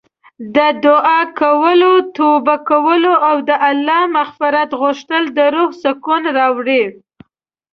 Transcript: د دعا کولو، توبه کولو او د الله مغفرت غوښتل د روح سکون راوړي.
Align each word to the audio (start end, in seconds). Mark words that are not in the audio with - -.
د 0.55 0.57
دعا 0.85 1.21
کولو، 1.41 1.93
توبه 2.17 2.55
کولو 2.69 3.13
او 3.27 3.35
د 3.49 3.51
الله 3.69 4.01
مغفرت 4.17 4.69
غوښتل 4.81 5.23
د 5.37 5.39
روح 5.55 5.69
سکون 5.83 6.23
راوړي. 6.37 6.83